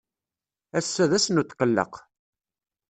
Ass-a 0.77 1.05
d 1.09 1.11
ass 1.17 1.25
n 1.29 1.39
utqelleq. 1.41 1.93